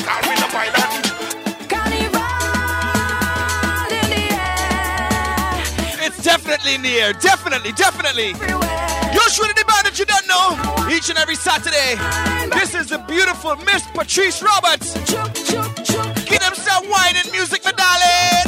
[0.07, 0.71] Carry the pile.
[6.05, 7.13] It's definitely in the air.
[7.13, 8.29] Definitely, definitely.
[9.13, 10.55] You're shooting the band that you don't know.
[10.93, 11.97] Each and every Saturday.
[12.53, 14.93] This is the beautiful Miss Patrice Roberts.
[16.29, 18.44] Give them some wine and music, my darling.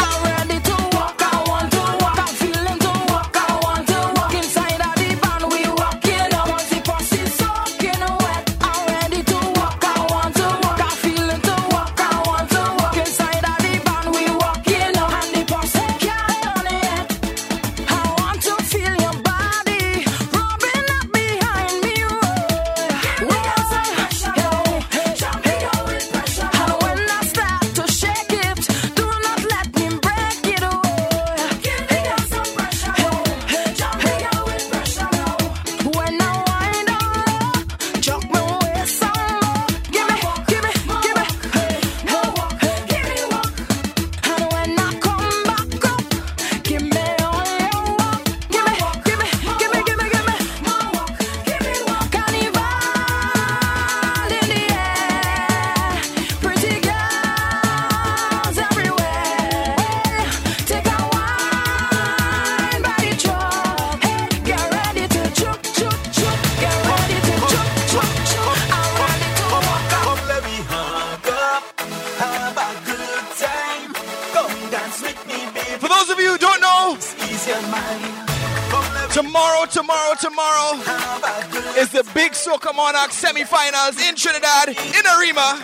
[83.48, 85.62] Semi-finals in Trinidad, in Arima.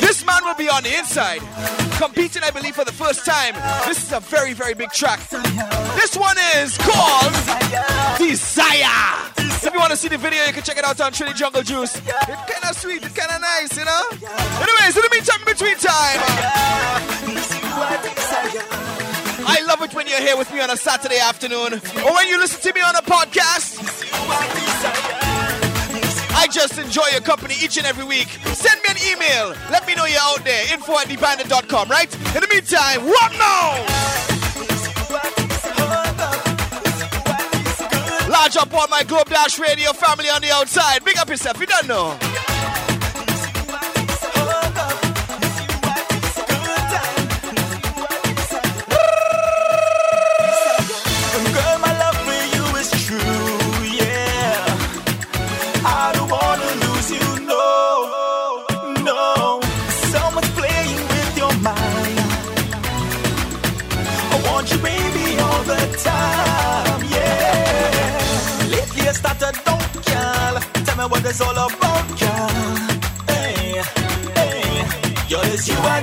[0.00, 1.40] This man will be on the inside,
[1.98, 3.54] competing, I believe, for the first time.
[3.86, 5.20] This is a very, very big track.
[5.96, 7.32] This one is called
[8.18, 9.32] Desire.
[9.36, 11.62] If you want to see the video, you can check it out on Trini Jungle
[11.62, 11.96] Juice.
[11.96, 14.02] It's kind of sweet, it's kind of nice, you know?
[14.62, 16.20] Anyways, in the meantime, in between time.
[19.46, 22.38] I love it when you're here with me on a Saturday afternoon or when you
[22.38, 23.80] listen to me on a podcast.
[26.44, 28.28] I just enjoy your company each and every week.
[28.52, 29.56] Send me an email.
[29.70, 30.74] Let me know you're out there.
[30.74, 32.14] Info at thebandit.com, right?
[32.36, 33.80] In the meantime, what now?
[38.28, 41.02] Large up all my Globe Dash Radio family on the outside.
[41.02, 42.53] Big up yourself, you don't know.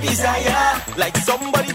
[0.01, 0.81] Desire.
[0.97, 1.73] Like somebody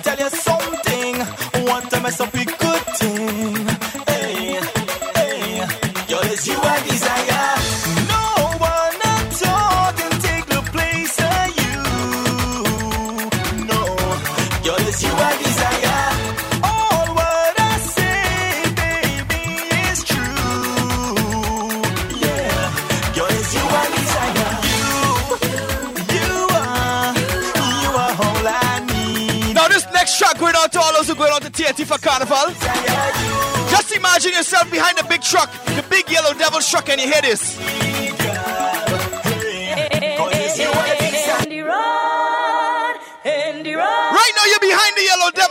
[29.97, 32.53] next track going out to all those who going out to TNT for Carnival.
[33.71, 37.23] Just imagine yourself behind the big truck, the big yellow devil truck, and you hear
[37.23, 37.86] this.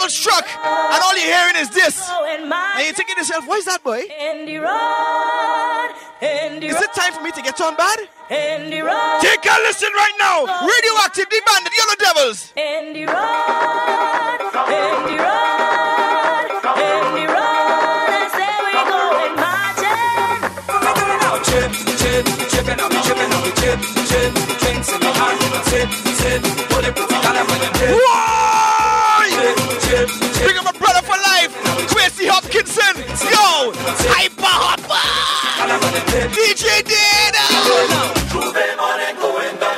[0.06, 2.10] The yellow devil's truck, and all you're hearing is this.
[2.10, 4.00] And you're thinking to yourself, what is that, boy?
[6.62, 8.00] Is it time for me to get on bad?
[8.30, 10.46] Take a listen right now.
[10.46, 12.54] Radioactive, the bandit, yellow devils.
[21.46, 23.80] Chip, chip, chipping on me, chipping on me, chip,
[24.10, 27.90] chip, drinks in my hand, sip, sip, put it, got it with a dip.
[27.90, 28.55] Chip, chip,
[29.96, 31.56] Bring up my brother for life,
[31.88, 33.00] Quincy Hopkinson.
[33.32, 33.72] Yo,
[34.12, 35.00] hyper hopper.
[36.36, 36.84] DJ
[38.36, 39.75] We're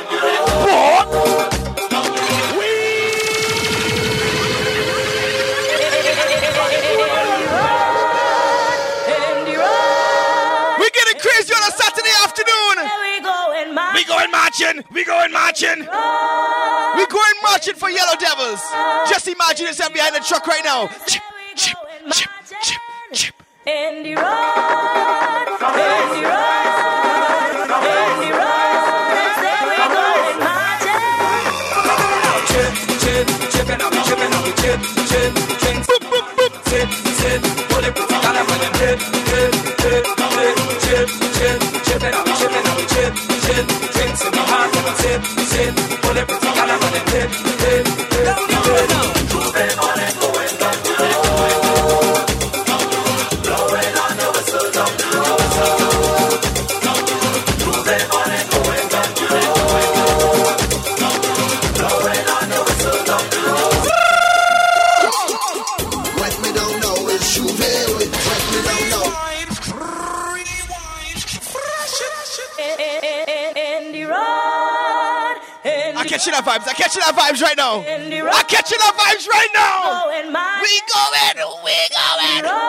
[13.98, 14.84] We going marching.
[14.92, 15.80] We going marching.
[15.80, 18.62] We going marching for Yellow Devils.
[19.10, 20.86] Just imagine yourself behind the truck right now.
[21.08, 21.20] Chip,
[21.56, 21.76] chip,
[22.12, 22.30] chip,
[22.62, 22.78] chip,
[23.12, 23.34] chip.
[23.66, 25.50] And the road, and
[26.14, 31.02] the road, and the road, that's where we going marching.
[32.54, 32.70] Chip,
[33.02, 34.78] chip, chipping on me, chipping on me, chip,
[35.10, 36.86] chip, drinks, boop, boop, boop, sip,
[37.18, 39.50] sip, put it, got it with a dip, dip,
[39.82, 40.06] dip,
[40.38, 40.54] dip,
[40.86, 42.37] chip, chip, chipping on
[43.48, 46.87] me, chipping on me, chip, chip, drinks in my hand, sip, sip, put
[76.58, 76.68] vibes.
[76.68, 77.82] I catching that vibes right now.
[77.82, 80.08] I'm catching that vibes right now.
[80.08, 81.62] We going.
[81.64, 81.76] We
[82.44, 82.67] going.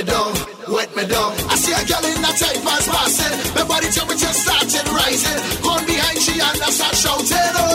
[0.00, 0.32] me down,
[0.68, 1.32] wet me down.
[1.48, 3.54] I see a girl in that tight pants passing.
[3.54, 5.38] My body temperature started rising.
[5.62, 7.54] Gone behind she and I start shouting.
[7.56, 7.69] Oh.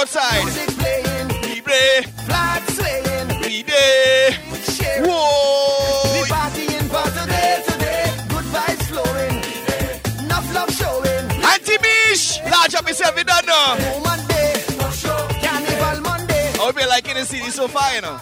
[0.00, 0.44] outside.
[0.44, 1.28] Music playing.
[1.42, 2.02] We play.
[2.24, 3.28] Flag swaying.
[3.42, 4.36] We day.
[5.04, 6.12] Whoa.
[6.14, 8.04] We partying for today, today.
[8.32, 9.36] Good vibes flowing.
[10.24, 11.24] Enough love showing.
[11.44, 11.78] Auntie
[12.50, 13.24] Large up yourself, you
[15.44, 16.48] Carnival Monday.
[16.54, 18.19] I hope you're liking the city so far, you know.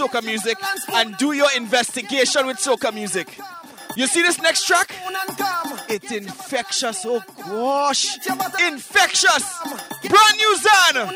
[0.00, 0.56] soca music
[0.94, 3.38] and do your investigation with soca music.
[3.96, 4.94] You see this next track?
[5.90, 7.04] It's infectious.
[7.04, 8.16] Oh gosh.
[8.66, 9.44] Infectious.
[10.08, 11.12] Brand new Zan.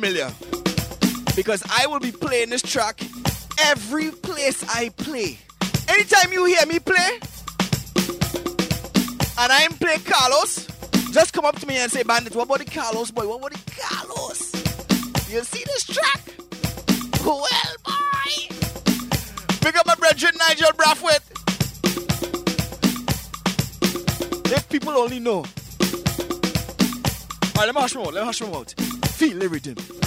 [0.00, 0.32] familiar
[1.36, 3.02] because I will be playing this track
[3.58, 5.38] every place I play.
[5.88, 7.20] Anytime you hear me play,
[9.38, 10.66] and I'm playing Carlos,
[11.12, 13.28] just come up to me and say, Bandit, what about the Carlos boy?
[13.28, 14.54] What about the Carlos?
[15.30, 16.22] You see this track?
[17.22, 17.44] Well,
[17.84, 18.56] boy!
[19.60, 21.26] Pick up my brethren, Nigel Brathwaite.
[24.50, 25.44] If people only know.
[27.54, 28.14] Alright, let me hush me out.
[28.14, 28.89] Let me hush me out
[29.20, 29.99] feel the rhythm.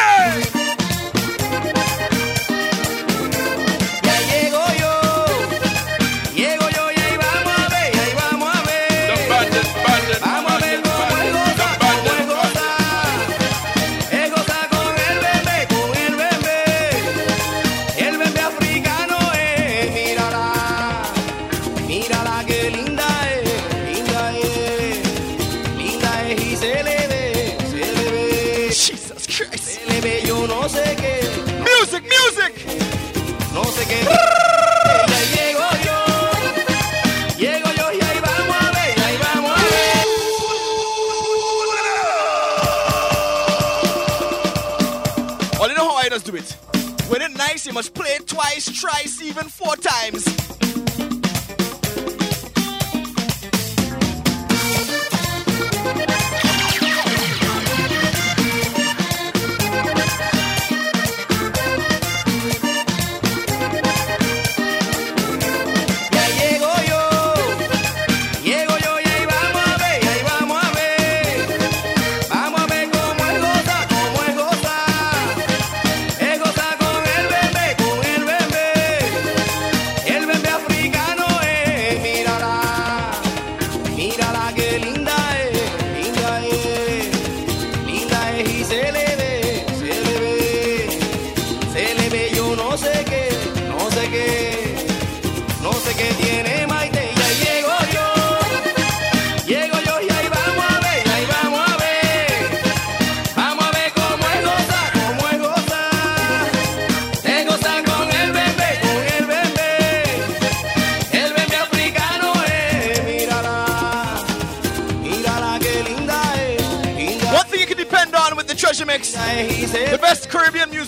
[0.00, 0.49] Ei!
[50.02, 50.29] rhymes.
[84.10, 85.29] Mírala qué linda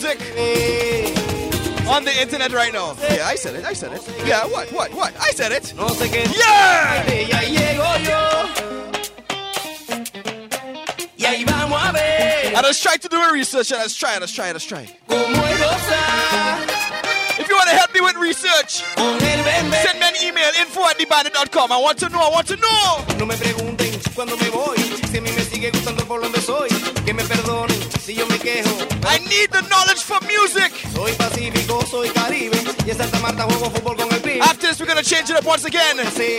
[0.02, 0.20] music
[1.88, 2.96] on the internet right now.
[3.10, 3.64] Yeah, I said it.
[3.64, 4.02] I said it.
[4.26, 4.72] Yeah, what?
[4.72, 4.92] What?
[4.94, 5.14] What?
[5.20, 5.72] I said it.
[5.76, 7.04] Yeah!
[12.54, 14.54] I just tried to do a research and I was trying, I was trying, I
[14.54, 14.88] was trying.
[17.38, 21.70] If you want to help me with research, send me an email info at thebandit.com.
[21.72, 23.04] I want to know, I want to know.
[24.14, 24.76] cuando me voy,
[25.10, 26.68] si a mí me sigue gustando por donde soy,
[27.04, 28.91] que me perdonen si yo me quejo.
[29.12, 30.72] I need the knowledge for music.
[30.94, 32.56] Soy Pacífico, soy Caribe.
[32.86, 35.44] Y en Santa Marta juego fútbol con el After this, we're gonna change it up
[35.44, 35.98] once again.
[36.16, 36.38] Sí.